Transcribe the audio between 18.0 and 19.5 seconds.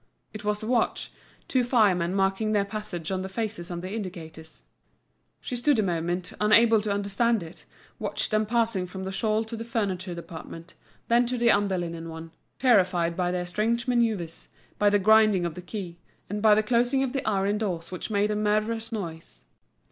made a murderous noise.